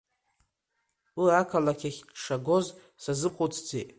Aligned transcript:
Уи 1.19 1.29
ақалақь 1.41 1.85
ахь 1.89 2.01
дшагоз 2.07 2.65
сазымхәыцӡеит. 3.03 3.89